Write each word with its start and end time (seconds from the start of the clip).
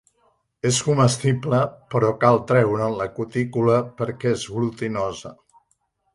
És 0.69 0.77
comestible 0.85 1.59
però 1.95 2.09
cal 2.23 2.41
treure'n 2.53 2.97
la 3.03 3.07
cutícula 3.19 3.77
perquè 4.01 4.35
és 4.39 4.49
glutinosa. 4.57 5.37